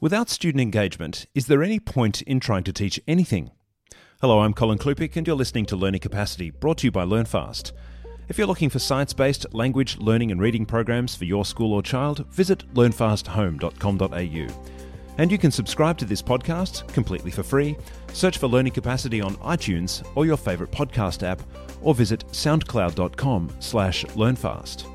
[0.00, 3.50] Without student engagement, is there any point in trying to teach anything?
[4.20, 7.72] Hello, I'm Colin Klupik, and you're listening to Learning Capacity, brought to you by LearnFast.
[8.28, 11.82] If you're looking for science based language, learning, and reading programs for your school or
[11.82, 14.62] child, visit learnfasthome.com.au.
[15.18, 17.76] And you can subscribe to this podcast completely for free.
[18.12, 21.42] Search for Learning Capacity on iTunes or your favourite podcast app,
[21.82, 24.86] or visit soundcloud.com slash learnfast.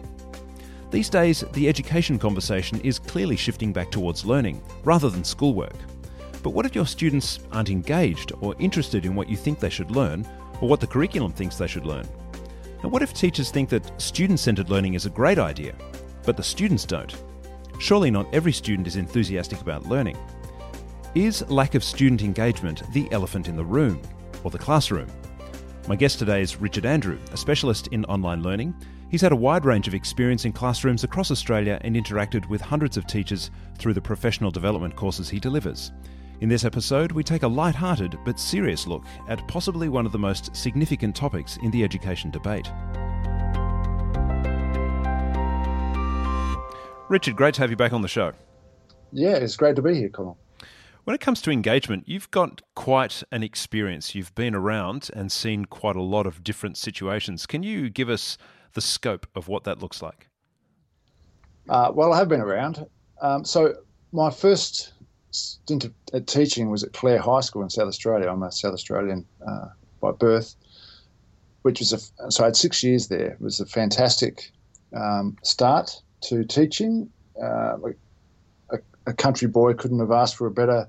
[0.93, 5.73] These days, the education conversation is clearly shifting back towards learning rather than schoolwork.
[6.43, 9.89] But what if your students aren't engaged or interested in what you think they should
[9.89, 10.23] learn
[10.61, 12.07] or what the curriculum thinks they should learn?
[12.83, 15.73] And what if teachers think that student centered learning is a great idea,
[16.27, 17.23] but the students don't?
[17.79, 20.19] Surely not every student is enthusiastic about learning.
[21.15, 23.99] Is lack of student engagement the elephant in the room
[24.43, 25.07] or the classroom?
[25.87, 28.75] My guest today is Richard Andrew, a specialist in online learning
[29.13, 32.97] He's had a wide range of experience in classrooms across Australia and interacted with hundreds
[32.97, 35.91] of teachers through the professional development courses he delivers.
[36.41, 40.17] In this episode, we take a light-hearted but serious look at possibly one of the
[40.17, 42.71] most significant topics in the education debate.
[47.07, 48.31] Richard, great to have you back on the show.
[49.11, 50.33] Yeah, it's great to be here, Colin.
[51.03, 54.15] When it comes to engagement, you've got quite an experience.
[54.15, 57.45] You've been around and seen quite a lot of different situations.
[57.45, 58.39] Can you give us
[58.73, 60.29] the scope of what that looks like?
[61.69, 62.85] Uh, well, I have been around.
[63.21, 63.75] Um, so
[64.11, 64.93] my first
[65.31, 68.29] stint at teaching was at Clare High School in South Australia.
[68.29, 69.67] I'm a South Australian uh,
[70.01, 70.55] by birth,
[71.61, 73.31] which was a so I had six years there.
[73.31, 74.51] It was a fantastic
[74.95, 77.09] um, start to teaching.
[77.41, 77.77] Uh,
[79.05, 80.87] a, country boy couldn't have asked for a better,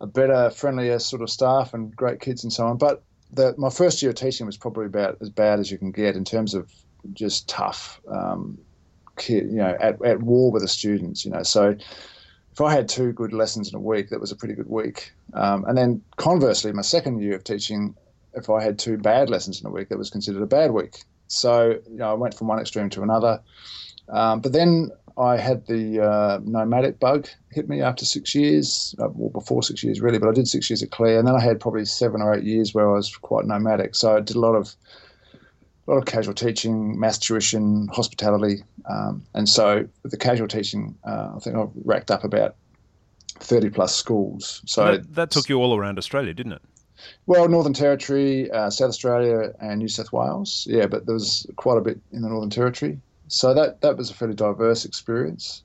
[0.00, 2.76] a better, friendlier sort of staff and great kids and so on.
[2.76, 5.92] But the, my first year of teaching was probably about as bad as you can
[5.92, 6.72] get in terms of
[7.12, 8.58] just tough, um,
[9.16, 11.42] kid, you know, at, at war with the students, you know.
[11.42, 11.76] So
[12.52, 15.12] if I had two good lessons in a week, that was a pretty good week.
[15.34, 17.94] Um, and then conversely, my second year of teaching,
[18.34, 21.04] if I had two bad lessons in a week, that was considered a bad week.
[21.28, 23.40] So you know, I went from one extreme to another.
[24.08, 29.08] Um, but then I had the uh, nomadic bug hit me after six years, uh,
[29.14, 31.40] well, before six years really, but I did six years at Clare, and then I
[31.40, 33.94] had probably seven or eight years where I was quite nomadic.
[33.94, 34.74] So I did a lot of
[35.90, 41.32] a lot of casual teaching, maths tuition, hospitality, um, and so the casual teaching, uh,
[41.34, 42.54] I think I've racked up about
[43.40, 44.62] thirty plus schools.
[44.66, 46.62] So that, that, took you all around Australia, didn't it?
[47.26, 50.66] Well, Northern Territory, uh, South Australia, and New South Wales.
[50.70, 53.00] Yeah, but there was quite a bit in the Northern Territory.
[53.28, 55.62] So that that was a fairly diverse experience.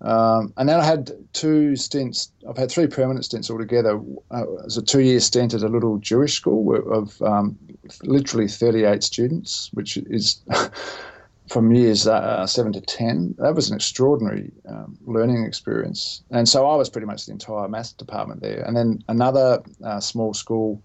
[0.00, 2.30] Um, and then I had two stints.
[2.48, 3.98] I've had three permanent stints altogether.
[4.32, 7.58] Uh, it was a two-year stint at a little Jewish school of um,
[8.02, 10.42] literally 38 students, which is
[11.48, 13.34] from years uh, seven to ten.
[13.38, 16.22] That was an extraordinary um, learning experience.
[16.30, 18.62] And so I was pretty much the entire maths department there.
[18.66, 20.82] And then another uh, small school,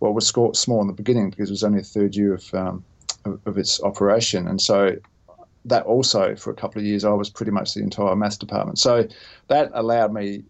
[0.00, 2.54] well, it was small in the beginning because it was only a third year of,
[2.54, 2.84] um,
[3.24, 4.48] of its operation.
[4.48, 4.96] And so
[5.64, 8.78] that also for a couple of years I was pretty much the entire maths department.
[8.78, 9.06] So
[9.48, 10.44] that allowed me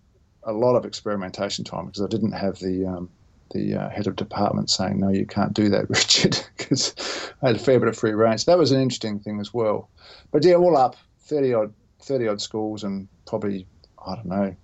[0.44, 3.10] a lot of experimentation time because I didn't have the um,
[3.52, 6.94] the uh, head of department saying no you can't do that Richard because
[7.42, 8.44] I had a fair bit of free range.
[8.44, 9.90] That was an interesting thing as well.
[10.30, 13.66] But yeah, all up thirty odd thirty odd schools and probably
[14.04, 14.56] I don't know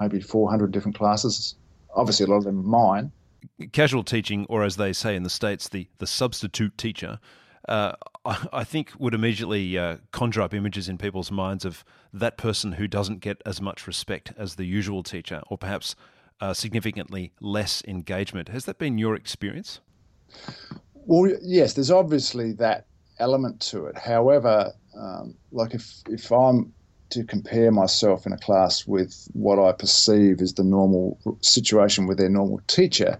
[0.00, 1.56] maybe four hundred different classes.
[1.94, 3.12] Obviously, a lot of them mine.
[3.72, 7.18] Casual teaching, or as they say in the states, the the substitute teacher
[7.68, 7.92] uh,
[8.24, 12.86] I think would immediately uh, conjure up images in people's minds of that person who
[12.86, 15.94] doesn't get as much respect as the usual teacher, or perhaps
[16.40, 18.48] uh, significantly less engagement.
[18.48, 19.80] Has that been your experience?
[20.94, 22.86] Well, yes, there's obviously that
[23.18, 23.98] element to it.
[23.98, 26.72] However, um, like if if I'm
[27.10, 32.18] to compare myself in a class with what I perceive is the normal situation with
[32.18, 33.18] their normal teacher,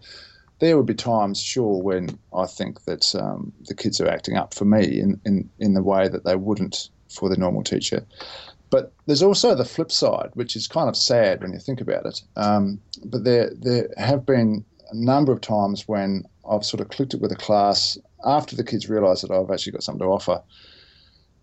[0.62, 4.54] there would be times, sure, when I think that um, the kids are acting up
[4.54, 8.06] for me in, in, in the way that they wouldn't for the normal teacher.
[8.70, 12.06] But there's also the flip side, which is kind of sad when you think about
[12.06, 12.22] it.
[12.36, 17.14] Um, but there, there have been a number of times when I've sort of clicked
[17.14, 20.40] it with a class after the kids realise that I've actually got something to offer.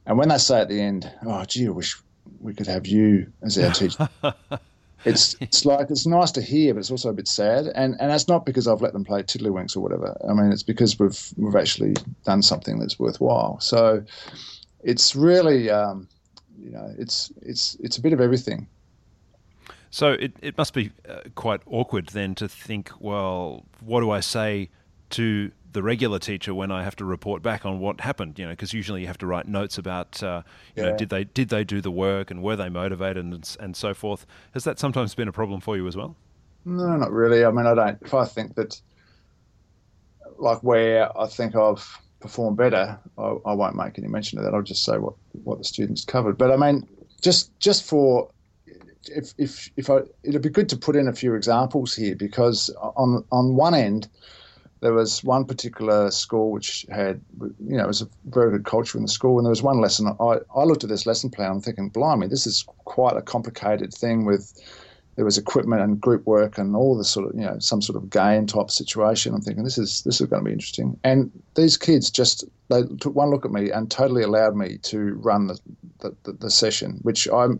[0.06, 2.02] And when they say at the end, oh, gee, I wish
[2.40, 4.08] we could have you as our teacher.
[5.06, 7.68] it's it's like it's nice to hear, but it's also a bit sad.
[7.68, 10.18] And and that's not because I've let them play tiddlywinks or whatever.
[10.28, 13.60] I mean, it's because we've we've actually done something that's worthwhile.
[13.60, 14.04] So
[14.84, 16.08] it's really, um,
[16.60, 18.68] you know, it's it's it's a bit of everything.
[19.92, 24.20] So it it must be uh, quite awkward then to think, well, what do I
[24.20, 24.70] say
[25.12, 28.40] to the regular teacher when I have to report back on what happened.
[28.40, 30.44] You know, because usually you have to write notes about, uh,
[30.76, 30.90] you yeah.
[30.90, 33.94] know, did they did they do the work and were they motivated and and so
[33.94, 34.26] forth.
[34.54, 36.16] Has that sometimes been a problem for you as well?
[36.66, 37.46] No, not really.
[37.46, 37.98] I mean, I don't.
[38.02, 38.80] If I think that,
[40.38, 41.86] like, where I think I've
[42.20, 44.54] performed better, I, I won't make any mention of that.
[44.54, 45.14] I'll just say what
[45.44, 46.38] what the students covered.
[46.38, 46.88] But I mean,
[47.22, 48.30] just just for
[49.06, 52.70] if if if I, it'd be good to put in a few examples here because
[52.82, 54.08] on on one end
[54.82, 58.98] there was one particular school which had you know it was a very good culture
[58.98, 61.52] in the school and there was one lesson I, I looked at this lesson plan
[61.52, 64.54] I'm thinking blimey this is quite a complicated thing with
[65.20, 68.02] there was equipment and group work and all this sort of you know some sort
[68.02, 69.34] of game type situation.
[69.34, 70.98] I'm thinking this is this is going to be interesting.
[71.04, 75.16] And these kids just they took one look at me and totally allowed me to
[75.16, 75.60] run the
[76.00, 77.60] the, the, the session which I'm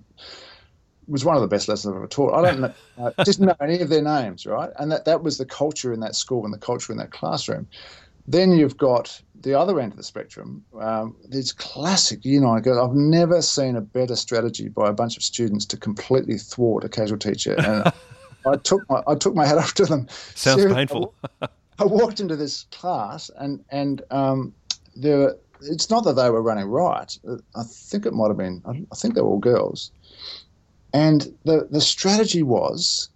[1.10, 2.34] was one of the best lessons I've ever taught.
[2.34, 2.74] I don't know,
[3.18, 4.70] uh, just know any of their names, right?
[4.78, 7.68] And that, that was the culture in that school and the culture in that classroom.
[8.28, 10.64] Then you've got the other end of the spectrum.
[10.80, 15.24] Um, these classic you know, I've never seen a better strategy by a bunch of
[15.24, 17.56] students to completely thwart a casual teacher.
[17.58, 17.92] And
[18.46, 20.08] I took my I took my hat off to them.
[20.36, 21.14] Sounds Seriously, painful.
[21.42, 24.54] I, walked into this class and and um,
[24.96, 25.36] there.
[25.62, 27.18] It's not that they were running right.
[27.56, 28.62] I think it might have been.
[28.66, 29.92] I think they were all girls
[30.94, 33.10] and the, the strategy was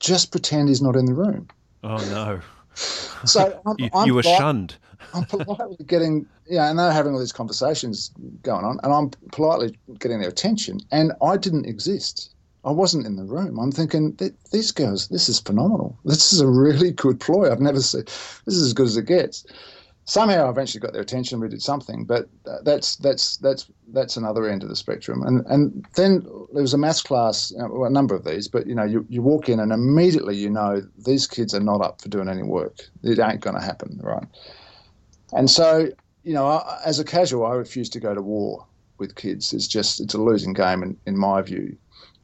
[0.00, 1.48] just pretend he's not in the room.
[1.82, 2.40] Oh, no.
[2.74, 4.76] So I'm, you, I'm you, were polite, shunned.
[5.14, 8.10] I'm politely getting, yeah, and they're having all these conversations
[8.42, 12.34] going on, and I'm politely getting their attention, and I didn't exist.
[12.64, 13.58] I wasn't in the room.
[13.58, 14.16] I'm thinking,
[14.52, 15.98] these girls, this is phenomenal.
[16.04, 17.50] This is a really good ploy.
[17.50, 18.04] I've never seen.
[18.04, 19.44] This is as good as it gets
[20.04, 21.40] somehow I eventually got their attention.
[21.40, 22.28] We did something, but
[22.62, 25.22] that's that's that's that's another end of the spectrum.
[25.22, 28.84] And and then there was a maths class, a number of these, but you know,
[28.84, 32.28] you, you walk in and immediately you know these kids are not up for doing
[32.28, 32.78] any work.
[33.02, 34.26] It ain't going to happen, right?
[35.32, 35.88] And so
[36.24, 38.64] you know, as a casual, I refuse to go to war
[38.98, 39.52] with kids.
[39.52, 41.76] It's just it's a losing game in, in my view.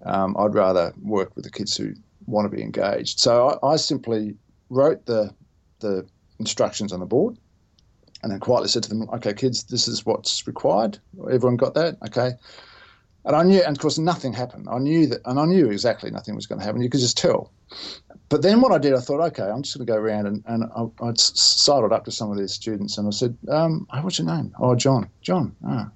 [0.04, 1.92] Um, I'd rather work with the kids who
[2.26, 3.18] want to be engaged.
[3.18, 4.36] So I, I simply
[4.70, 5.34] wrote the
[5.80, 6.06] the
[6.40, 7.36] instructions on the board
[8.22, 10.98] and then quietly said to them, "Okay, kids, this is what's required.
[11.30, 11.96] Everyone got that?
[12.06, 12.32] Okay."
[13.24, 14.68] And I knew, and of course, nothing happened.
[14.70, 16.80] I knew that, and I knew exactly nothing was going to happen.
[16.80, 17.50] You could just tell.
[18.28, 20.44] But then what I did, I thought, okay, I'm just going to go around and,
[20.46, 24.00] and I, I sidled up to some of these students and I said, um, hey,
[24.00, 24.54] what's your name?
[24.58, 25.08] Oh, John.
[25.22, 25.54] John.
[25.66, 25.90] Ah.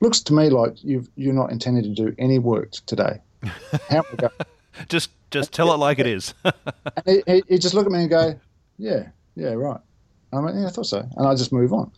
[0.00, 3.20] Looks to me like you you're not intending to do any work today.
[3.88, 4.30] How go?
[4.88, 6.34] just just tell it like it is.
[7.06, 8.38] he, he, he just looked at me and go,
[8.78, 9.80] yeah, yeah, right.
[10.32, 11.06] I went, yeah, I thought so.
[11.16, 11.90] And I just move on.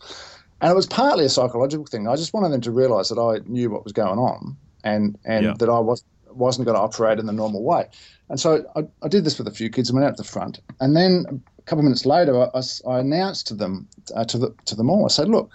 [0.61, 2.07] And it was partly a psychological thing.
[2.07, 5.45] I just wanted them to realise that I knew what was going on and, and
[5.45, 5.53] yeah.
[5.59, 7.87] that I was, wasn't going to operate in the normal way.
[8.29, 10.59] And so I, I did this with a few kids and went out the front.
[10.79, 14.55] And then a couple of minutes later, I, I announced to them, uh, to, the,
[14.65, 15.51] to them all, I said, look,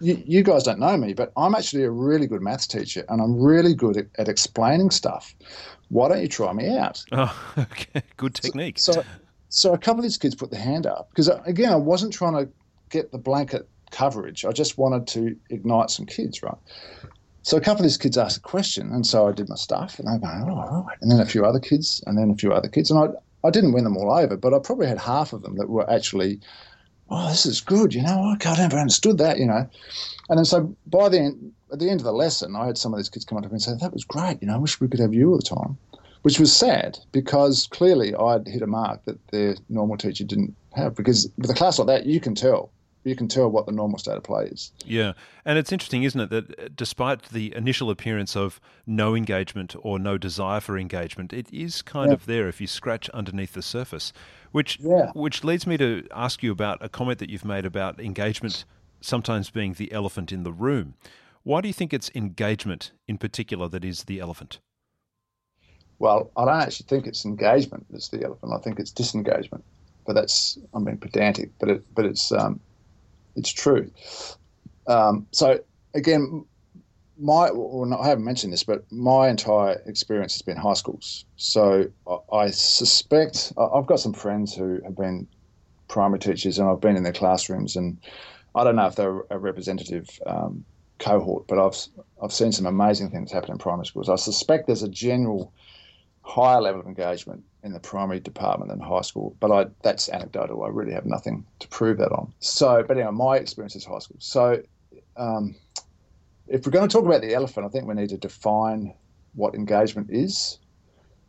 [0.00, 3.20] you, you, guys don't know me, but I'm actually a really good maths teacher and
[3.20, 5.34] I'm really good at, at explaining stuff.
[5.88, 7.04] Why don't you try me out?
[7.12, 8.02] Oh, okay.
[8.16, 8.78] Good technique.
[8.78, 9.04] So, so,
[9.48, 12.12] so a couple of these kids put their hand up because uh, again, I wasn't
[12.12, 12.50] trying to
[12.90, 14.44] get the blanket coverage.
[14.44, 16.58] I just wanted to ignite some kids, right?
[17.42, 20.00] So a couple of these kids asked a question, and so I did my stuff,
[20.00, 20.98] and they go, oh, all right.
[21.00, 23.06] And then a few other kids, and then a few other kids, and I
[23.46, 25.88] I didn't win them all over, but I probably had half of them that were
[25.88, 26.40] actually,
[27.10, 28.36] oh, this is good, you know.
[28.44, 29.68] I never understood that, you know.
[30.28, 32.92] And then so by the end, at the end of the lesson, I had some
[32.92, 34.54] of these kids come up to me and say, that was great, you know.
[34.54, 35.78] I wish we could have you all the time
[36.26, 40.96] which was sad because clearly I'd hit a mark that their normal teacher didn't have.
[40.96, 42.72] Because with a class like that, you can tell.
[43.04, 44.72] You can tell what the normal state of play is.
[44.84, 45.12] Yeah.
[45.44, 50.00] And it's interesting, isn't it, that uh, despite the initial appearance of no engagement or
[50.00, 52.14] no desire for engagement, it is kind yeah.
[52.14, 54.12] of there if you scratch underneath the surface.
[54.50, 55.12] Which, yeah.
[55.14, 58.64] which leads me to ask you about a comment that you've made about engagement
[59.00, 60.94] sometimes being the elephant in the room.
[61.44, 64.58] Why do you think it's engagement in particular that is the elephant?
[65.98, 68.52] Well, I don't actually think it's engagement that's the elephant.
[68.52, 69.64] I think it's disengagement.
[70.06, 72.60] But that's I'm being pedantic, but it but it's um,
[73.34, 73.90] it's true.
[74.86, 75.58] Um, so
[75.94, 76.44] again,
[77.18, 81.24] my well, I haven't mentioned this, but my entire experience has been high schools.
[81.36, 85.26] So I, I suspect I've got some friends who have been
[85.88, 87.98] primary teachers, and I've been in their classrooms, and
[88.54, 90.64] I don't know if they're a representative um,
[90.98, 91.76] cohort, but I've
[92.22, 94.08] I've seen some amazing things happen in primary schools.
[94.08, 95.52] I suspect there's a general
[96.26, 99.36] higher level of engagement in the primary department than high school.
[99.40, 100.64] But I, that's anecdotal.
[100.64, 102.32] I really have nothing to prove that on.
[102.40, 104.18] So, but anyway, my experience is high school.
[104.18, 104.62] So,
[105.16, 105.54] um,
[106.48, 108.94] if we're going to talk about the elephant, I think we need to define
[109.34, 110.58] what engagement is.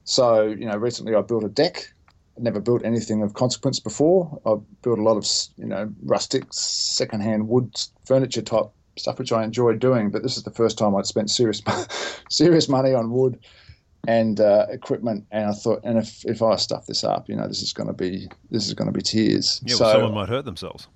[0.04, 1.94] So, you know, recently I built a deck
[2.38, 4.40] I never built anything of consequence before.
[4.46, 5.28] I've built a lot of
[5.58, 7.76] you know rustic, secondhand wood
[8.06, 10.12] furniture type stuff, which I enjoyed doing.
[10.12, 11.62] But this is the first time I'd spent serious
[12.30, 13.40] serious money on wood
[14.08, 15.26] and uh, equipment.
[15.32, 17.88] And I thought, and if if I stuff this up, you know, this is going
[17.88, 19.62] to be this is going to be tears.
[19.64, 20.88] Yeah, well, so, someone might hurt themselves.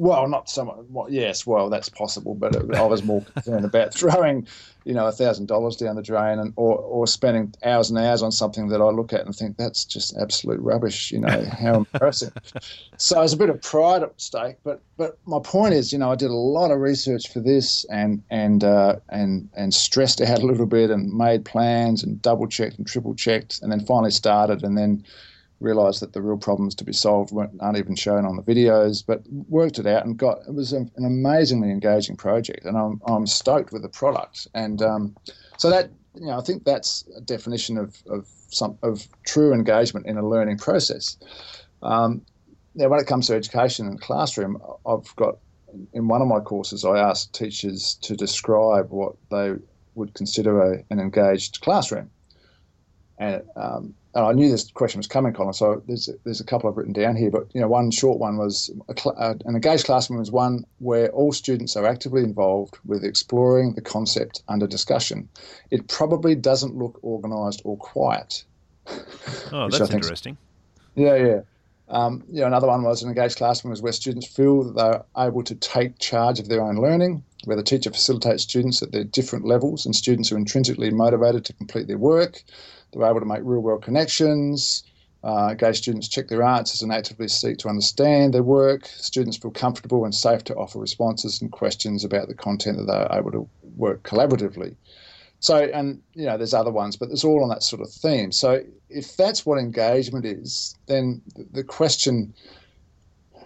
[0.00, 0.86] Well, not someone.
[0.88, 4.46] Well, yes, well, that's possible, but I was more concerned about throwing,
[4.84, 8.22] you know, a thousand dollars down the drain, and or or spending hours and hours
[8.22, 11.12] on something that I look at and think that's just absolute rubbish.
[11.12, 12.32] You know, how embarrassing.
[12.96, 14.56] so it's a bit of pride at stake.
[14.64, 17.84] But but my point is, you know, I did a lot of research for this,
[17.90, 22.46] and and uh, and and stressed out a little bit, and made plans, and double
[22.46, 25.04] checked and triple checked, and then finally started, and then
[25.60, 29.04] realised that the real problems to be solved weren't aren't even shown on the videos,
[29.06, 33.26] but worked it out and got it was an amazingly engaging project, and I'm I'm
[33.26, 35.16] stoked with the product, and um,
[35.58, 40.06] so that you know I think that's a definition of of some of true engagement
[40.06, 41.16] in a learning process.
[41.82, 42.22] Um,
[42.74, 45.38] now, when it comes to education the classroom, I've got
[45.92, 49.54] in one of my courses I asked teachers to describe what they
[49.94, 52.10] would consider a, an engaged classroom,
[53.18, 55.52] and um, and I knew this question was coming, Colin.
[55.52, 58.38] So there's there's a couple I've written down here, but you know, one short one
[58.38, 63.04] was cl- uh, an engaged classroom was one where all students are actively involved with
[63.04, 65.28] exploring the concept under discussion.
[65.70, 68.44] It probably doesn't look organised or quiet.
[69.52, 70.36] Oh, that's interesting.
[70.96, 71.40] Yeah, yeah.
[71.88, 75.26] Um, you know, another one was an engaged classroom was where students feel that they're
[75.26, 79.02] able to take charge of their own learning, where the teacher facilitates students at their
[79.02, 82.42] different levels, and students are intrinsically motivated to complete their work
[82.92, 84.84] they're able to make real world connections.
[85.22, 88.86] Uh, gay students check their answers and actively seek to understand their work.
[88.86, 93.18] Students feel comfortable and safe to offer responses and questions about the content that they're
[93.18, 94.74] able to work collaboratively.
[95.40, 98.32] So, and you know, there's other ones, but it's all on that sort of theme.
[98.32, 102.34] So, if that's what engagement is, then the question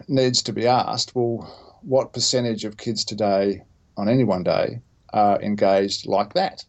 [0.08, 3.62] needs to be asked well, what percentage of kids today
[3.96, 4.80] on any one day
[5.12, 6.64] are engaged like that?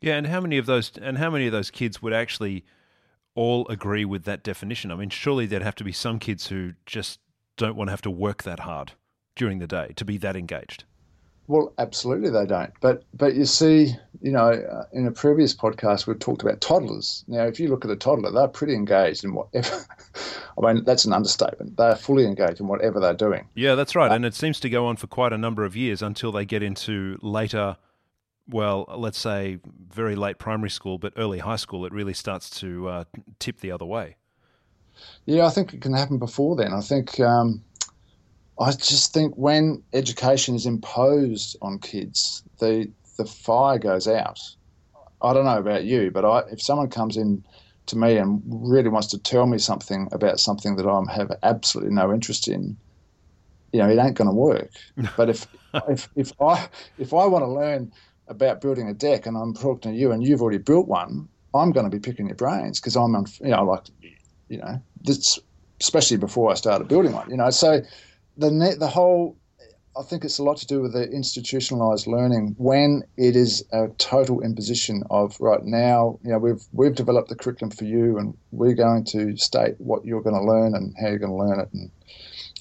[0.00, 2.64] Yeah, and how many of those and how many of those kids would actually
[3.34, 4.90] all agree with that definition?
[4.90, 7.20] I mean, surely there'd have to be some kids who just
[7.56, 8.92] don't want to have to work that hard
[9.34, 10.84] during the day to be that engaged.
[11.48, 12.72] Well, absolutely they don't.
[12.80, 17.24] But but you see, you know, uh, in a previous podcast we've talked about toddlers.
[17.26, 19.84] Now, if you look at a toddler, they're pretty engaged in whatever.
[20.62, 21.76] I mean, that's an understatement.
[21.78, 23.48] They're fully engaged in whatever they're doing.
[23.54, 24.10] Yeah, that's right.
[24.10, 26.44] Uh, and it seems to go on for quite a number of years until they
[26.44, 27.78] get into later
[28.48, 29.58] well, let's say
[29.90, 33.04] very late primary school, but early high school, it really starts to uh,
[33.38, 34.16] tip the other way.
[35.26, 36.72] Yeah, I think it can happen before then.
[36.72, 37.62] I think um,
[38.58, 44.40] I just think when education is imposed on kids, the the fire goes out.
[45.20, 47.44] I don't know about you, but I, if someone comes in
[47.86, 51.94] to me and really wants to tell me something about something that I have absolutely
[51.94, 52.76] no interest in,
[53.72, 54.70] you know, it ain't going to work.
[55.16, 55.46] but if
[55.88, 57.92] if if I if I want to learn
[58.28, 61.72] about building a deck and I'm talking to you and you've already built one, I'm
[61.72, 63.84] going to be picking your brains because I'm, on, you know, like,
[64.48, 65.38] you know, this,
[65.80, 67.50] especially before I started building one, you know.
[67.50, 67.80] So
[68.36, 69.36] the net, the whole,
[69.98, 73.88] I think it's a lot to do with the institutionalized learning when it is a
[73.98, 78.36] total imposition of right now, you know, we've we've developed the curriculum for you and
[78.52, 81.60] we're going to state what you're going to learn and how you're going to learn
[81.60, 81.68] it.
[81.72, 81.90] And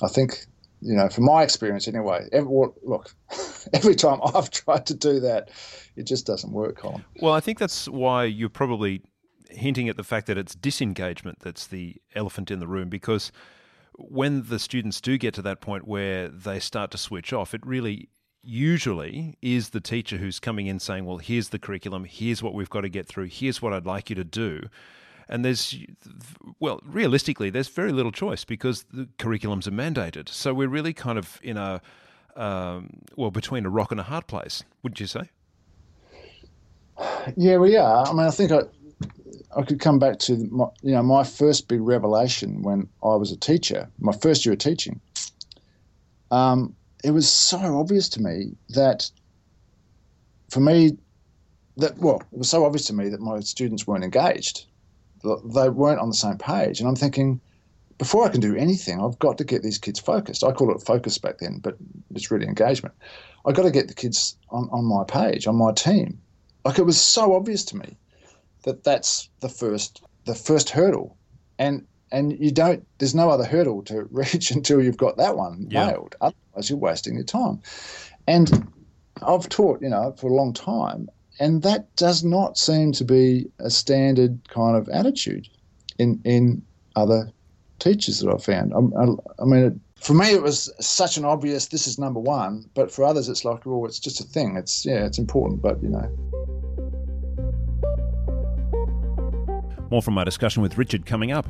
[0.01, 0.47] I think
[0.81, 3.13] you know, from my experience anyway, every, look,
[3.73, 5.49] every time I've tried to do that,
[5.95, 7.03] it just doesn't work, Colin.
[7.21, 9.01] Well, I think that's why you're probably
[9.49, 13.31] hinting at the fact that it's disengagement that's the elephant in the room because
[13.97, 17.65] when the students do get to that point where they start to switch off, it
[17.65, 18.09] really
[18.43, 22.69] usually is the teacher who's coming in saying, Well, here's the curriculum, here's what we've
[22.69, 24.61] got to get through, here's what I'd like you to do
[25.29, 25.75] and there's
[26.59, 30.29] well realistically there's very little choice because the curriculums are mandated.
[30.29, 31.81] So we're really kind of in a
[32.35, 35.29] um, well between a rock and a hard place wouldn't you say?
[37.35, 38.07] Yeah we are.
[38.07, 38.61] I mean i think i
[39.55, 43.31] I could come back to my, you know my first big revelation when I was
[43.31, 45.01] a teacher, my first year of teaching.
[46.29, 49.09] Um, it was so obvious to me that,
[50.49, 50.97] for me,
[51.77, 54.66] that well, it was so obvious to me that my students weren't engaged
[55.23, 56.79] they weren't on the same page.
[56.79, 57.41] And I'm thinking,
[57.97, 60.43] before I can do anything, I've got to get these kids focused.
[60.43, 61.77] I call it focus back then, but
[62.13, 62.93] it's really engagement.
[63.45, 66.19] I've got to get the kids on, on my page, on my team.
[66.65, 67.97] Like it was so obvious to me
[68.63, 71.15] that that's the first the first hurdle,
[71.57, 72.85] and and you don't.
[72.97, 75.87] There's no other hurdle to reach until you've got that one yeah.
[75.87, 76.15] nailed.
[76.19, 77.61] Otherwise, you're wasting your time.
[78.27, 78.69] And
[79.25, 81.09] I've taught, you know, for a long time,
[81.39, 85.47] and that does not seem to be a standard kind of attitude
[85.99, 86.61] in in
[86.95, 87.31] other
[87.79, 88.73] teachers that I've found.
[88.73, 89.05] I, I,
[89.39, 91.67] I mean, it, for me, it was such an obvious.
[91.67, 94.55] This is number one, but for others, it's like, oh, it's just a thing.
[94.55, 96.09] It's yeah, it's important, but you know.
[99.89, 101.47] More from my discussion with Richard coming up.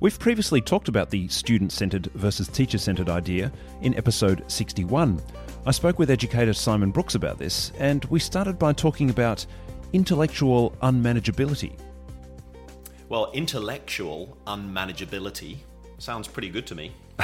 [0.00, 5.20] We've previously talked about the student centred versus teacher centred idea in episode 61.
[5.66, 9.44] I spoke with educator Simon Brooks about this, and we started by talking about
[9.92, 11.78] intellectual unmanageability.
[13.08, 15.58] Well, intellectual unmanageability
[15.98, 16.92] sounds pretty good to me.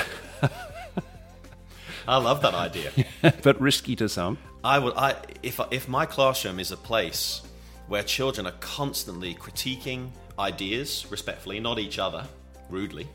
[2.09, 2.91] I love that idea,
[3.43, 4.37] but risky to some.
[4.63, 7.43] I would, I if if my classroom is a place
[7.87, 12.27] where children are constantly critiquing ideas respectfully, not each other,
[12.69, 13.09] rudely,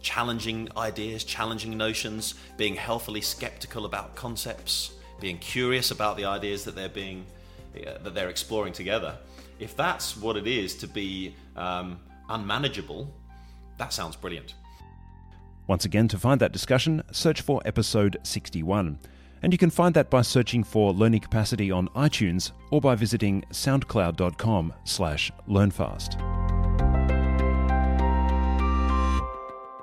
[0.00, 6.74] challenging ideas, challenging notions, being healthily skeptical about concepts, being curious about the ideas that
[6.74, 7.24] they're being
[7.76, 9.16] uh, that they're exploring together.
[9.58, 13.12] If that's what it is to be um, unmanageable,
[13.78, 14.54] that sounds brilliant.
[15.66, 18.98] Once again, to find that discussion, search for episode 61.
[19.42, 23.44] And you can find that by searching for Learning Capacity on iTunes or by visiting
[23.52, 26.16] soundcloud.com slash learnfast.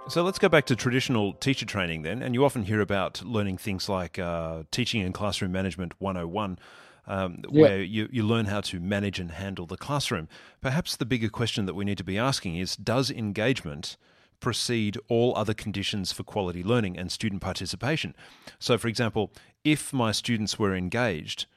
[0.07, 2.21] So let's go back to traditional teacher training then.
[2.21, 6.59] And you often hear about learning things like uh, Teaching and Classroom Management 101,
[7.07, 7.61] um, yeah.
[7.61, 10.27] where you, you learn how to manage and handle the classroom.
[10.61, 13.97] Perhaps the bigger question that we need to be asking is Does engagement
[14.39, 18.15] precede all other conditions for quality learning and student participation?
[18.59, 19.33] So, for example,
[19.63, 21.47] if my students were engaged,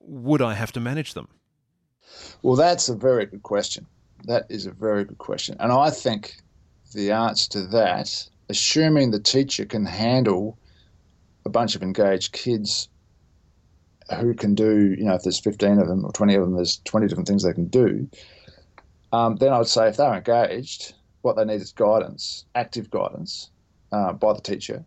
[0.00, 1.28] would I have to manage them?
[2.42, 3.86] Well, that's a very good question.
[4.24, 5.56] That is a very good question.
[5.60, 6.42] And I think
[6.92, 10.58] the answer to that, assuming the teacher can handle
[11.44, 12.88] a bunch of engaged kids
[14.18, 16.80] who can do, you know, if there's 15 of them or 20 of them, there's
[16.84, 18.08] 20 different things they can do.
[19.12, 23.50] Um, then I would say if they're engaged, what they need is guidance, active guidance
[23.92, 24.84] uh, by the teacher.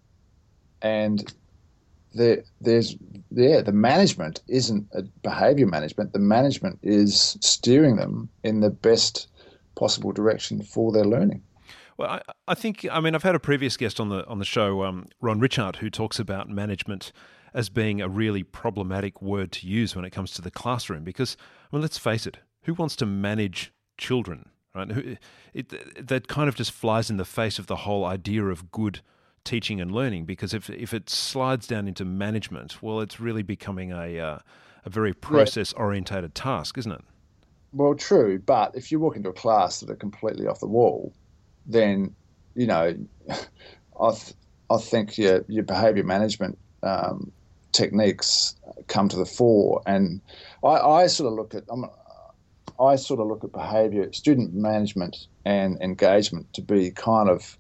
[0.82, 1.34] And
[2.14, 2.96] there, there's,
[3.32, 6.14] yeah, the management isn't a behavior management.
[6.14, 9.28] The management is steering them in the best
[9.76, 11.44] possible direction for their learning.
[11.98, 14.46] Well, I, I, think I mean I've had a previous guest on the on the
[14.46, 17.12] show, um, Ron Richard, who talks about management
[17.53, 21.03] as being a really problematic word to use when it comes to the classroom.
[21.03, 21.38] Because
[21.72, 24.92] I mean, let's face it, who wants to manage children, right?
[24.92, 25.20] It,
[25.74, 29.00] it, that kind of just flies in the face of the whole idea of good
[29.46, 30.25] teaching and learning.
[30.25, 34.40] Because if if it slides down into management, well, it's really becoming a uh,
[34.84, 37.01] a very process orientated task, isn't it?
[37.72, 41.14] Well, true, but if you walk into a class that are completely off the wall,
[41.66, 42.16] then
[42.56, 42.96] you know,
[43.30, 44.34] I th-
[44.70, 47.32] I think your your behaviour management um,
[47.72, 48.56] techniques
[48.88, 50.22] come to the fore, and
[50.64, 51.86] I, I sort of look at I'm,
[52.80, 57.58] I sort of look at behaviour, student management, and engagement to be kind of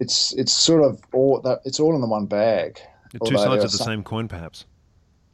[0.00, 2.78] it's it's sort of all that it's all in the one bag.
[3.12, 4.64] The two sides of the some, same coin, perhaps.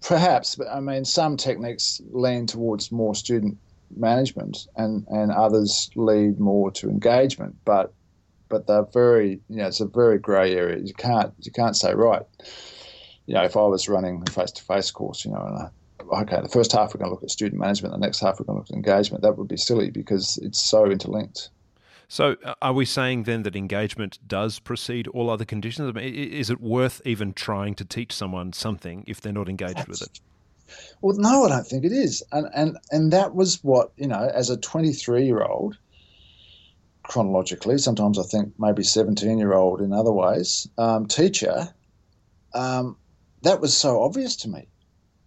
[0.02, 3.58] Perhaps, but I mean, some techniques lean towards more student
[3.96, 7.56] management, and and others lead more to engagement.
[7.64, 7.92] But
[8.48, 10.78] but they're very you know it's a very grey area.
[10.78, 12.22] You can't you can't say right.
[13.26, 16.48] You know, if I was running a face-to-face course, you know, and I, okay, the
[16.48, 18.60] first half we're going to look at student management, the next half we're going to
[18.60, 19.22] look at engagement.
[19.22, 21.50] That would be silly because it's so interlinked.
[22.08, 25.90] So, uh, are we saying then that engagement does precede all other conditions?
[25.90, 29.76] I mean, is it worth even trying to teach someone something if they're not engaged
[29.76, 30.20] That's, with it?
[31.00, 32.22] Well, no, I don't think it is.
[32.32, 35.76] And and and that was what you know, as a 23 year old,
[37.04, 41.68] chronologically, sometimes I think maybe 17 year old in other ways, um, teacher.
[42.54, 42.96] Um,
[43.42, 44.68] that was so obvious to me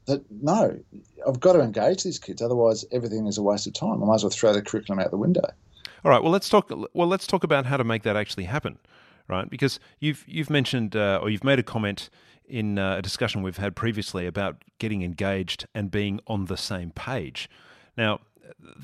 [0.06, 0.80] that no,
[1.28, 2.42] I've got to engage these kids.
[2.42, 4.04] Otherwise, everything is a waste of time.
[4.04, 5.48] I might as well throw the curriculum out the window.
[6.04, 6.22] All right.
[6.22, 6.72] Well, let's talk.
[6.94, 8.80] Well, let's talk about how to make that actually happen,
[9.28, 9.50] right?
[9.50, 12.10] Because you've you've mentioned uh, or you've made a comment
[12.52, 16.92] in uh, a discussion we've had previously about getting engaged and being on the same
[16.92, 17.50] page.
[17.98, 18.20] Now,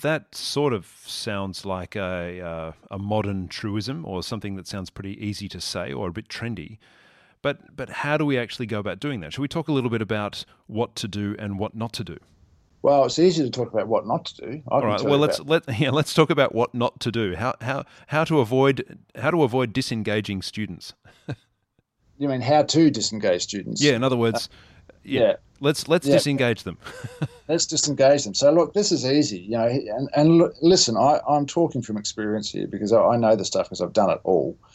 [0.02, 5.24] that sort of sounds like a, uh, a modern truism or something that sounds pretty
[5.24, 6.78] easy to say or a bit trendy.
[7.42, 9.34] But, but how do we actually go about doing that?
[9.34, 12.18] Should we talk a little bit about what to do and what not to do?
[12.82, 14.64] Well, it's easy to talk about what not to do.
[14.72, 15.02] I All right.
[15.02, 17.36] Well, let's let yeah, let's talk about what not to do.
[17.36, 20.94] How how how to avoid how to avoid disengaging students.
[22.18, 23.82] you mean how to disengage students?
[23.82, 26.16] Yeah, in other words, uh, yeah, yeah, let's let's yeah.
[26.16, 26.78] disengage them.
[27.48, 28.34] let's disengage them.
[28.34, 31.98] So look, this is easy, you know, and and look, listen, I I'm talking from
[31.98, 34.58] experience here because I, I know the stuff because I've done it all.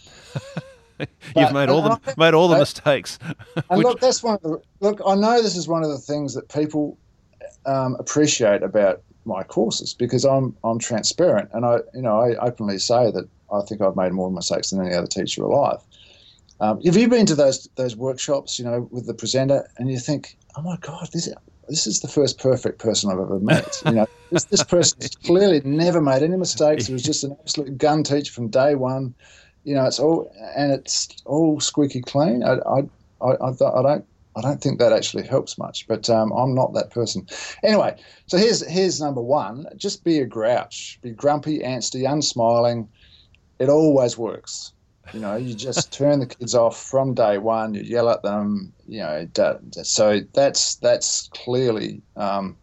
[1.36, 3.18] You've made all the I, made all the mistakes.
[3.56, 3.86] and which...
[3.86, 5.00] look, that's one of the look.
[5.06, 6.96] I know this is one of the things that people
[7.66, 12.78] um, appreciate about my courses because I'm I'm transparent and I you know I openly
[12.78, 15.80] say that I think I've made more mistakes than any other teacher alive.
[16.62, 19.98] Um, have you been to those those workshops, you know, with the presenter, and you
[19.98, 21.28] think, oh my god, this
[21.68, 23.82] this is the first perfect person I've ever met.
[23.86, 26.88] You know, this, this person's clearly never made any mistakes.
[26.88, 29.12] It was just an absolute gun teacher from day one.
[29.64, 32.44] You know, it's all and it's all squeaky clean.
[32.44, 32.78] I I
[33.20, 34.04] I, I, I don't
[34.36, 37.26] I don't think that actually helps much, but um, I'm not that person.
[37.64, 37.96] Anyway,
[38.28, 42.86] so here's here's number one: just be a grouch, be grumpy, antsy, unsmiling.
[43.58, 44.72] It always works.
[45.12, 47.74] You know, you just turn the kids off from day one.
[47.74, 48.72] You yell at them.
[48.86, 49.28] You know,
[49.82, 52.56] so that's that's clearly, um,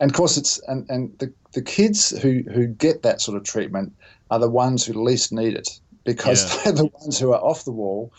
[0.00, 3.44] and of course it's and and the the kids who who get that sort of
[3.44, 3.92] treatment
[4.30, 5.68] are the ones who least need it
[6.04, 6.62] because yeah.
[6.64, 8.12] they're the ones who are off the wall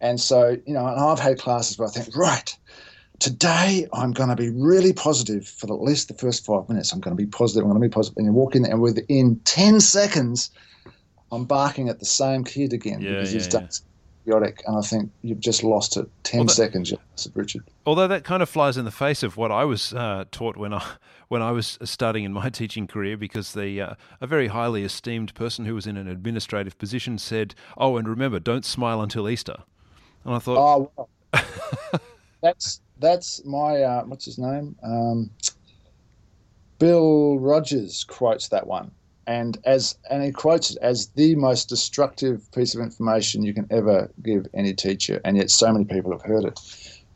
[0.00, 2.56] and so, you know, and I've had classes where I think, right,
[3.18, 6.92] today I'm going to be really positive for at least the first five minutes.
[6.92, 7.64] I'm going to be positive.
[7.64, 8.18] I'm going to be positive.
[8.18, 10.50] And you walk in there, and within 10 seconds,
[11.30, 13.68] I'm barking at the same kid again yeah, because yeah, he's done
[14.28, 14.62] chaotic.
[14.66, 16.08] And I think you've just lost it.
[16.24, 16.92] 10 well, that, seconds,
[17.34, 17.64] Richard.
[17.86, 20.72] Although that kind of flies in the face of what I was uh, taught when
[20.72, 20.84] I
[21.28, 25.34] when I was starting in my teaching career, because the uh, a very highly esteemed
[25.34, 29.56] person who was in an administrative position said, "Oh, and remember, don't smile until Easter."
[30.24, 31.08] And I thought, oh, well,
[32.42, 34.76] that's that's my uh, what's his name?
[34.82, 35.30] Um,
[36.78, 38.92] Bill Rogers quotes that one,
[39.28, 43.66] and as and he quotes it as the most destructive piece of information you can
[43.70, 46.58] ever give any teacher, and yet so many people have heard it.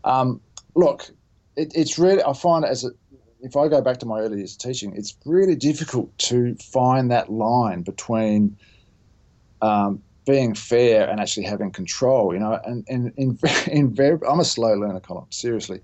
[0.04, 0.40] Um,
[0.74, 1.08] look,
[1.56, 2.90] it, it's really I find as a
[3.40, 7.10] if I go back to my early years of teaching, it's really difficult to find
[7.10, 8.56] that line between
[9.62, 14.38] um, being fair and actually having control, you know, and, and in, in very, I'm
[14.38, 15.80] a slow learner, Colin, seriously.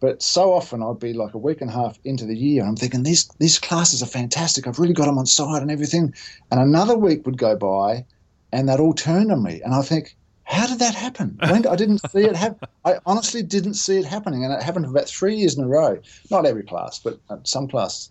[0.00, 2.70] But so often I'd be like a week and a half into the year, and
[2.70, 4.66] I'm thinking these these classes are fantastic.
[4.66, 6.14] I've really got them on side and everything.
[6.50, 8.04] And another week would go by,
[8.52, 11.38] and they'd all turn on me, and I think, how did that happen?
[11.46, 12.68] When I didn't see it happen.
[12.84, 15.68] I honestly didn't see it happening, and it happened for about three years in a
[15.68, 15.98] row.
[16.30, 18.10] Not every class, but uh, some classes,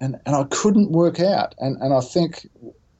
[0.00, 1.54] and and I couldn't work out.
[1.58, 2.48] And and I think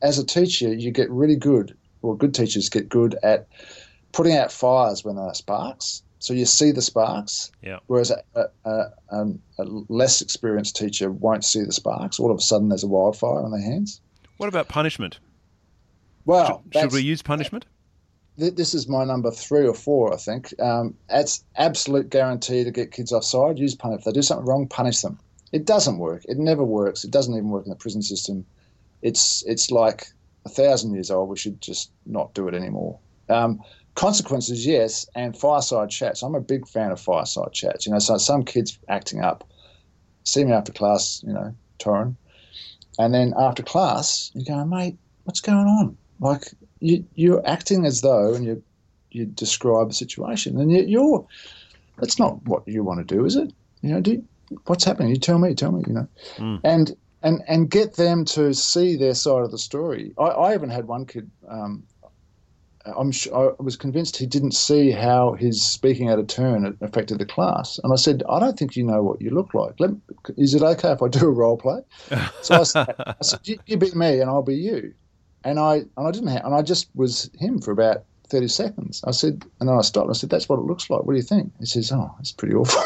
[0.03, 3.47] as a teacher, you get really good well, good teachers get good at
[4.12, 6.03] putting out fires when there are sparks.
[6.20, 7.78] So you see the sparks, yeah.
[7.87, 12.18] whereas a, a, a, um, a, less experienced teacher won't see the sparks.
[12.18, 14.00] All of a sudden, there's a wildfire on their hands.
[14.37, 15.20] What about punishment?
[16.24, 17.66] Well, should, should we use punishment?
[18.37, 20.54] This is my number three or four, I think.
[20.61, 23.59] Um, it's absolute guarantee to get kids offside.
[23.59, 24.00] Use punishment.
[24.00, 25.18] If they do something wrong, punish them.
[25.50, 26.24] It doesn't work.
[26.28, 27.04] It never works.
[27.04, 28.44] It doesn't even work in the prison system.
[29.02, 30.09] It's it's like
[30.44, 32.98] a thousand years old, we should just not do it anymore.
[33.28, 33.62] Um,
[33.98, 36.22] consequences, yes, and fireside chats.
[36.22, 37.84] I'm a big fan of fireside chats.
[37.84, 39.42] You know, so some kids acting up,
[40.22, 42.14] see me after class, you know, Torrin,
[43.00, 45.96] and then after class, you go, mate, what's going on?
[46.20, 46.44] Like
[46.78, 48.62] you, you're acting as though, and you
[49.11, 51.24] you describe the situation, and you, are
[51.98, 53.52] that's not what you want to do, is it?
[53.82, 54.24] You know, do
[54.66, 55.11] what's happening?
[55.11, 56.61] You tell me, tell me, you know, mm.
[56.62, 60.12] and and and get them to see their side of the story.
[60.18, 61.28] I, I even had one kid.
[61.48, 61.82] Um,
[62.96, 67.18] I'm sure, I was convinced he didn't see how his speaking out of turn affected
[67.18, 69.74] the class, and I said, "I don't think you know what you look like.
[69.79, 69.90] Let,
[70.37, 71.81] is it okay if I do a role play?"
[72.42, 74.94] So I said, I said you, you, be me, and I'll be you."
[75.44, 79.03] And I and I didn't have, and I just was him for about 30 seconds.
[79.07, 80.11] I said, and then I stopped.
[80.11, 81.05] I said, "That's what it looks like.
[81.05, 82.83] What do you think?" He says, "Oh, it's pretty awful."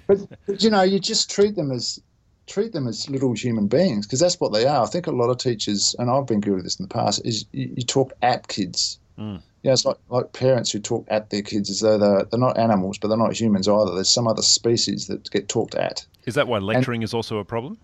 [0.06, 2.00] but, but, you know, you just treat them as
[2.50, 4.82] treat them as little human beings because that's what they are.
[4.82, 7.24] I think a lot of teachers, and I've been guilty of this in the past,
[7.24, 8.98] is you, you talk at kids.
[9.18, 9.40] Mm.
[9.62, 12.58] Yeah, it's like, like parents who talk at their kids as though they're, they're not
[12.58, 13.94] animals, but they're not humans either.
[13.94, 16.04] There's some other species that get talked at.
[16.26, 17.78] Is that why lecturing and, is also a problem?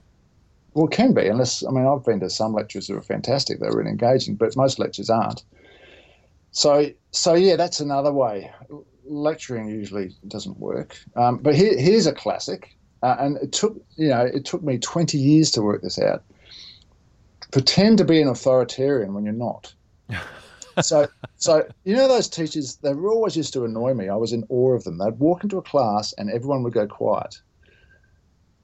[0.75, 3.61] Well, it can be, unless, I mean, I've been to some lectures that are fantastic,
[3.61, 5.43] they're really engaging, but most lectures aren't.
[6.51, 8.51] So, so yeah, that's another way.
[9.05, 10.99] Lecturing usually doesn't work.
[11.15, 12.77] Um, but here, here's a classic
[13.07, 16.25] uh, and it took you know it took me 20 years to work this out.
[17.53, 19.73] Pretend to be an authoritarian when you're not.
[20.83, 24.09] so so you know those teachers they were always used to annoy me.
[24.09, 24.99] I was in awe of them.
[24.99, 27.41] They'd walk into a class and everyone would go quiet.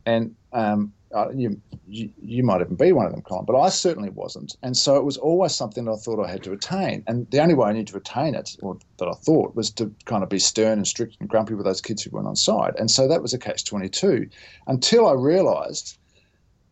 [0.07, 3.69] And um, uh, you, you, you might even be one of them, Colin, but I
[3.69, 4.57] certainly wasn't.
[4.62, 7.05] And so it was always something I thought I had to attain.
[7.07, 9.93] And the only way I needed to attain it, or that I thought, was to
[10.07, 12.75] kind of be stern and strict and grumpy with those kids who weren't on side.
[12.79, 14.29] And so that was a catch 22
[14.67, 15.99] until I realized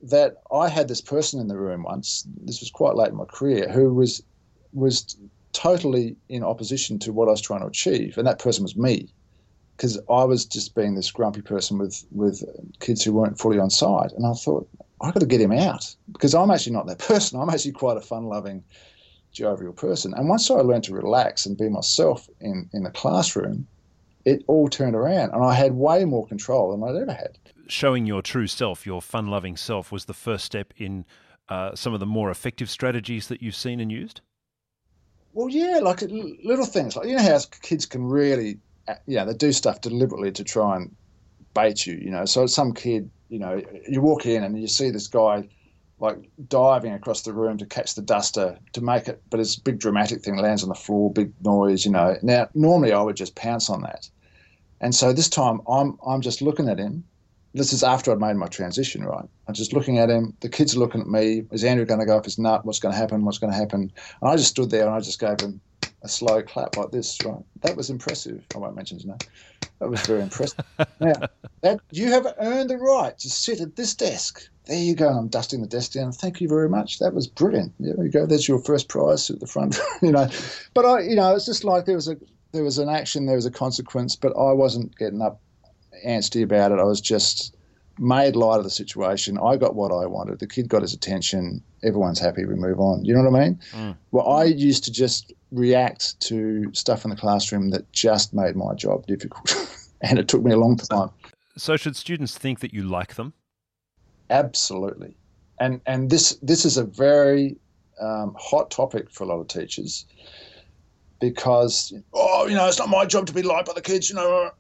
[0.03, 3.27] that I had this person in the room once, this was quite late in my
[3.27, 4.23] career, who was,
[4.73, 5.17] was
[5.53, 8.17] totally in opposition to what I was trying to achieve.
[8.17, 9.13] And that person was me
[9.81, 12.45] because I was just being this grumpy person with with
[12.81, 14.69] kids who weren't fully on side, and I thought,
[15.01, 17.41] I've got to get him out because I'm actually not that person.
[17.41, 18.63] I'm actually quite a fun-loving,
[19.33, 20.13] jovial person.
[20.13, 23.67] And once I learned to relax and be myself in, in the classroom,
[24.27, 27.39] it all turned around and I had way more control than I'd ever had.
[27.67, 31.07] Showing your true self, your fun-loving self, was the first step in
[31.49, 34.21] uh, some of the more effective strategies that you've seen and used.
[35.33, 38.59] Well, yeah, like little things, like you know how kids can really,
[39.07, 40.95] yeah, they do stuff deliberately to try and
[41.55, 41.95] bait you.
[41.95, 45.49] You know, so some kid, you know, you walk in and you see this guy
[46.01, 49.61] like diving across the room to catch the duster to make it, but it's a
[49.61, 52.17] big dramatic thing, lands on the floor, big noise, you know.
[52.23, 54.09] Now, normally I would just pounce on that.
[54.81, 57.05] And so this time I'm, I'm just looking at him.
[57.53, 59.29] This is after I'd made my transition, right?
[59.47, 60.35] I'm just looking at him.
[60.41, 61.43] The kids are looking at me.
[61.51, 62.65] Is Andrew going to go off his nut?
[62.65, 63.25] What's going to happen?
[63.25, 63.93] What's going to happen?
[64.23, 65.61] And I just stood there and I just gave him
[66.03, 67.43] a slow clap like this, right?
[67.63, 68.45] That was impressive.
[68.55, 69.19] I won't mention his name.
[69.79, 70.65] That was very impressive.
[71.01, 71.15] now,
[71.63, 75.09] that you have earned the right to sit at this desk there you go.
[75.09, 76.13] And I'm dusting the desk down.
[76.13, 77.01] Thank you very much.
[77.01, 77.73] That was brilliant.
[77.81, 78.25] There you go.
[78.25, 79.79] There's your first prize at the front.
[80.03, 80.29] you know,
[80.75, 82.17] but I, you know, it's just like there was a
[82.53, 85.41] there was an action, there was a consequence, but I wasn't getting up
[86.07, 86.79] antsy about it.
[86.79, 87.57] I was just
[88.01, 89.39] made light of the situation.
[89.39, 90.39] I got what I wanted.
[90.39, 91.63] The kid got his attention.
[91.85, 92.45] Everyone's happy.
[92.45, 93.05] We move on.
[93.05, 93.61] You know what I mean?
[93.73, 93.97] Mm.
[94.11, 98.75] Well, I used to just react to stuff in the classroom that just made my
[98.75, 99.55] job difficult,
[100.01, 101.11] and it took me a long time.
[101.57, 103.35] So, should students think that you like them?
[104.31, 105.17] Absolutely,
[105.59, 107.57] and and this this is a very
[108.01, 110.07] um, hot topic for a lot of teachers
[111.21, 114.17] because oh you know it's not my job to be liked by the kids you
[114.17, 114.51] know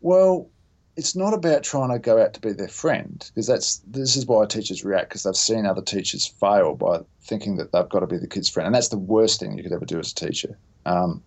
[0.00, 0.50] well
[0.96, 4.26] it's not about trying to go out to be their friend because that's this is
[4.26, 8.06] why teachers react because they've seen other teachers fail by thinking that they've got to
[8.06, 10.14] be the kid's friend and that's the worst thing you could ever do as a
[10.14, 11.22] teacher um,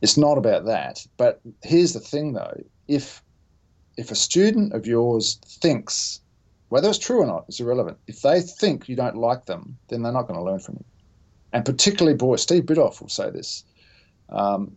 [0.00, 3.22] it's not about that but here's the thing though if
[3.96, 6.22] if a student of yours thinks
[6.72, 7.98] whether it's true or not is irrelevant.
[8.06, 10.84] If they think you don't like them, then they're not going to learn from you.
[11.52, 13.62] And particularly boys, Steve Biddulph will say this.
[14.30, 14.74] Um,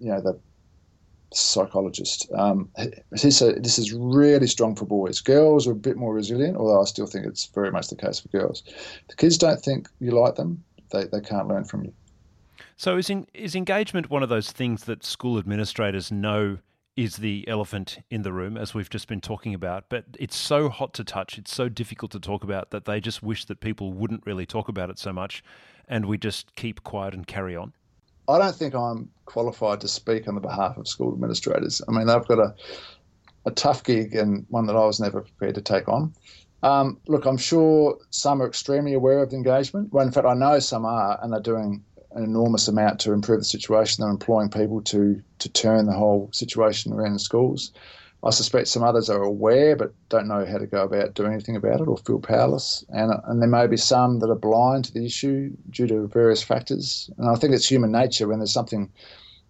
[0.00, 0.36] you know, the
[1.32, 2.30] psychologist.
[2.36, 2.70] Um,
[3.16, 5.20] he said this is really strong for boys.
[5.20, 8.20] Girls are a bit more resilient, although I still think it's very much the case
[8.20, 8.62] for girls.
[9.08, 11.92] The kids don't think you like them; they, they can't learn from you.
[12.76, 16.58] So, is in, is engagement one of those things that school administrators know
[16.96, 19.84] is the elephant in the room, as we've just been talking about.
[19.88, 23.22] But it's so hot to touch, it's so difficult to talk about that they just
[23.22, 25.44] wish that people wouldn't really talk about it so much
[25.88, 27.72] and we just keep quiet and carry on.
[28.28, 31.80] I don't think I'm qualified to speak on the behalf of school administrators.
[31.88, 32.54] I mean, they've got a,
[33.46, 36.12] a tough gig and one that I was never prepared to take on.
[36.62, 39.92] Um, look, I'm sure some are extremely aware of the engagement.
[39.92, 43.40] Well, in fact, I know some are, and they're doing an enormous amount to improve
[43.40, 44.02] the situation.
[44.02, 47.72] They're employing people to to turn the whole situation around in schools.
[48.22, 51.56] I suspect some others are aware but don't know how to go about doing anything
[51.56, 52.84] about it or feel powerless.
[52.88, 56.42] And, and there may be some that are blind to the issue due to various
[56.42, 57.10] factors.
[57.18, 58.90] And I think it's human nature when there's something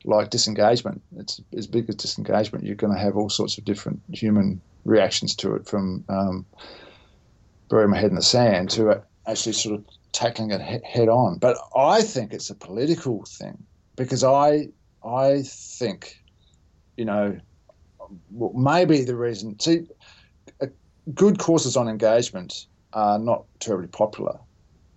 [0.04, 4.00] like disengagement, it's as big as disengagement, you're going to have all sorts of different
[4.12, 6.46] human reactions to it from um,
[7.68, 11.38] burying my head in the sand to actually sort of tackling it head on.
[11.38, 13.62] But I think it's a political thing
[13.96, 14.68] because I
[15.04, 16.22] I think,
[16.96, 17.38] you know,
[18.30, 19.58] maybe the reason.
[19.58, 19.86] See,
[21.14, 24.38] good courses on engagement are not terribly popular.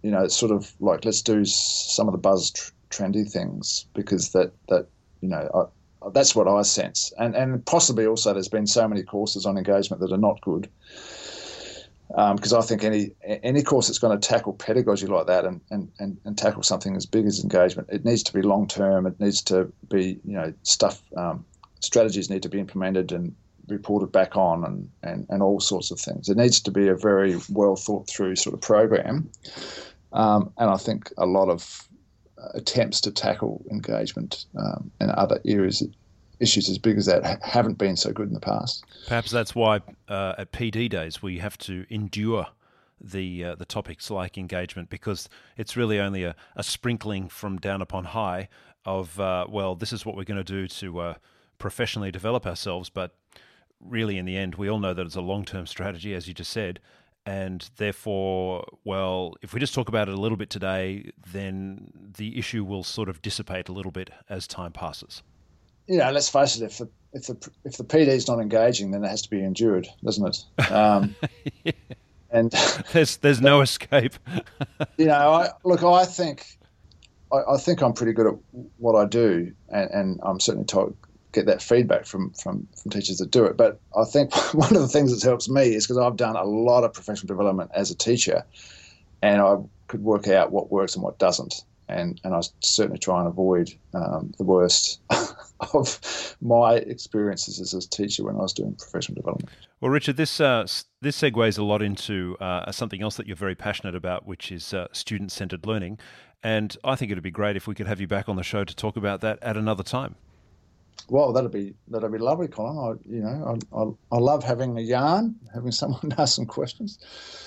[0.04, 3.86] You know, it's sort of like let's do some of the buzz tr- trendy things
[3.94, 4.88] because that that
[5.22, 5.70] you know
[6.04, 9.58] I, that's what I sense, and and possibly also there's been so many courses on
[9.58, 10.70] engagement that are not good
[12.12, 15.62] because um, I think any any course that's going to tackle pedagogy like that and,
[15.70, 19.06] and, and, and, tackle something as big as engagement, it needs to be long term.
[19.06, 21.46] It needs to be you know stuff um,
[21.82, 23.36] strategies need to be implemented and
[23.68, 26.30] reported back on and, and, and all sorts of things.
[26.30, 29.30] It needs to be a very well thought through sort of program.
[30.14, 31.88] Um, and I think a lot of
[32.54, 35.84] attempts to tackle engagement um, and other areas
[36.40, 38.84] issues as big as that haven't been so good in the past.
[39.08, 42.48] Perhaps that's why uh, at PD days we have to endure
[43.00, 47.82] the uh, the topics like engagement because it's really only a, a sprinkling from down
[47.82, 48.48] upon high
[48.86, 51.14] of uh, well this is what we're going to do to uh,
[51.62, 53.16] professionally develop ourselves but
[53.80, 56.34] really in the end we all know that it's a long term strategy as you
[56.34, 56.80] just said
[57.26, 62.38] and therefore well if we just talk about it a little bit today then the
[62.38, 65.24] issue will sort of dissipate a little bit as time passes
[65.88, 68.92] you know, let's face it, if the if the if the PD is not engaging,
[68.92, 70.26] then it has to be endured, doesn't
[70.58, 70.72] it?
[70.72, 71.16] Um,
[71.64, 71.72] yeah.
[72.32, 72.52] And
[72.94, 74.14] there's there's no escape.
[74.98, 76.58] you know, I, look, I think
[77.34, 78.34] I, I, think I'm pretty good at
[78.78, 80.96] what I do, and, and I'm certainly told,
[81.32, 83.58] get that feedback from, from, from teachers that do it.
[83.58, 86.44] But I think one of the things that helps me is because I've done a
[86.44, 88.44] lot of professional development as a teacher,
[89.22, 91.64] and I could work out what works and what doesn't.
[91.88, 95.02] And, and I certainly try and avoid um, the worst
[95.74, 99.50] of my experiences as a teacher when I was doing professional development.
[99.82, 100.66] Well, Richard, this uh,
[101.02, 104.74] this segues a lot into uh, something else that you're very passionate about, which is
[104.74, 106.00] uh, student centered learning.
[106.44, 108.64] And I think it'd be great if we could have you back on the show
[108.64, 110.16] to talk about that at another time.
[111.10, 112.78] Well, that'd be that'd be lovely, Colin.
[112.78, 117.00] I, you know, I, I, I love having a yarn, having someone ask some questions.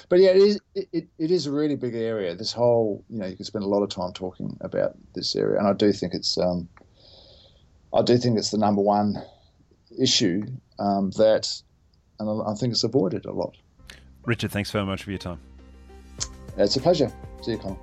[0.08, 2.34] But yeah, it is it, it is a really big area.
[2.34, 5.58] This whole, you know, you can spend a lot of time talking about this area,
[5.58, 6.68] and I do think it's um,
[7.94, 9.22] I do think it's the number one
[9.98, 10.44] issue
[10.78, 11.50] um, that,
[12.18, 13.56] and I think it's avoided a lot.
[14.24, 15.38] Richard, thanks very much for your time.
[16.56, 17.12] It's a pleasure.
[17.42, 17.78] See you, Colin.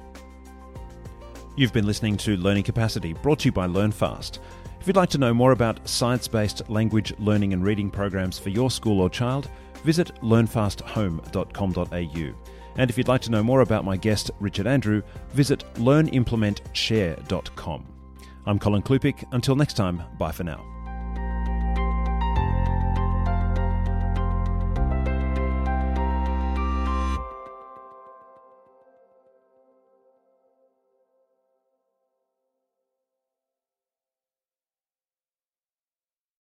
[1.58, 4.40] You've been listening to Learning Capacity, brought to you by LearnFast.
[4.82, 8.50] If you'd like to know more about science based language learning and reading programs for
[8.50, 9.48] your school or child,
[9.84, 12.34] visit learnfasthome.com.au.
[12.78, 17.88] And if you'd like to know more about my guest, Richard Andrew, visit learnimplementshare.com.
[18.48, 19.24] I'm Colin Klupik.
[19.34, 20.66] Until next time, bye for now.